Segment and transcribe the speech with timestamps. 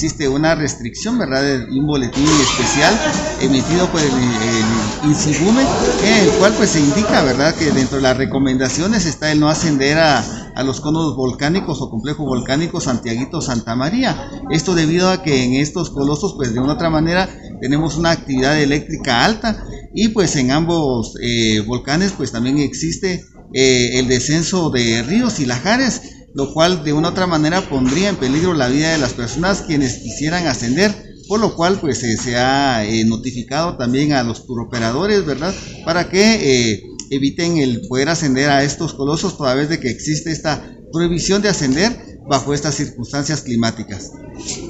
[0.00, 1.42] existe una restricción, ¿verdad?
[1.42, 2.98] De un boletín especial
[3.42, 5.60] emitido por el, el INSIGUME,
[6.02, 7.54] en el cual pues se indica, ¿verdad?
[7.54, 10.20] Que dentro de las recomendaciones está el no ascender a,
[10.54, 14.16] a los conos volcánicos o complejos volcánicos Santiaguito Santa María.
[14.50, 17.28] Esto debido a que en estos colosos pues de una otra manera
[17.60, 19.62] tenemos una actividad eléctrica alta
[19.94, 25.46] y pues en ambos eh, volcanes pues también existe eh, el descenso de ríos y
[25.46, 26.02] lajares,
[26.34, 29.62] lo cual de una u otra manera pondría en peligro la vida de las personas
[29.62, 30.94] quienes quisieran ascender,
[31.28, 35.54] por lo cual pues eh, se ha eh, notificado también a los turoperadores, ¿verdad?
[35.84, 40.30] Para que eh, eviten el poder ascender a estos colosos toda vez de que existe
[40.30, 44.12] esta prohibición de ascender bajo estas circunstancias climáticas.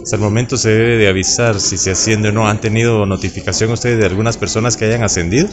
[0.03, 2.49] Hasta el momento se debe de avisar si se asciende o no.
[2.49, 5.49] ¿Han tenido notificación ustedes de algunas personas que hayan ascendido?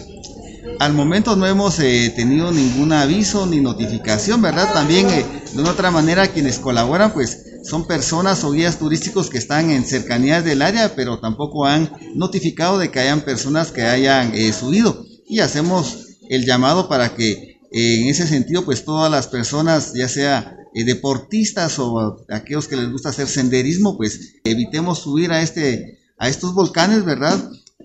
[0.80, 4.72] Al momento no hemos eh, tenido ningún aviso ni notificación, ¿verdad?
[4.73, 9.38] También eh, de una otra manera quienes colaboran pues son personas o guías turísticos que
[9.38, 14.34] están en cercanías del área, pero tampoco han notificado de que hayan personas que hayan
[14.34, 15.06] eh, subido.
[15.28, 20.08] Y hacemos el llamado para que eh, en ese sentido pues todas las personas, ya
[20.08, 26.00] sea eh, deportistas o aquellos que les gusta hacer senderismo, pues evitemos subir a este
[26.17, 27.38] a estos volcanes, ¿verdad?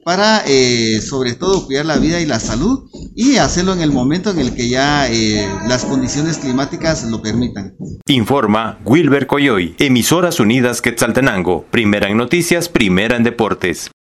[0.05, 4.31] Para eh, sobre todo cuidar la vida y la salud y hacerlo en el momento
[4.31, 7.77] en el que ya eh, las condiciones climáticas lo permitan.
[8.07, 13.91] Informa Wilber Coyoy, Emisoras Unidas Quetzaltenango, primera en noticias, primera en deportes.